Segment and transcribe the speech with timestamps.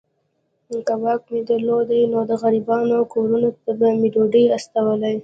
[0.87, 5.13] که واک مي درلودای نو د غریبانو کورونو ته به مي ډوډۍ استولې.